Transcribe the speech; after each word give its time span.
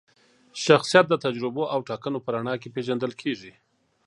شخصیت 0.65 1.05
د 1.09 1.13
تجربو 1.25 1.63
او 1.73 1.79
ټاکنو 1.89 2.19
په 2.25 2.29
رڼا 2.35 2.55
کي 2.61 2.69
پیژندل 2.75 3.11
کیږي. 3.21 3.51